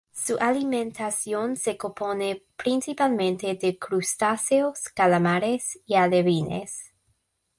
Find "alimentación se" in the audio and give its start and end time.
0.39-1.77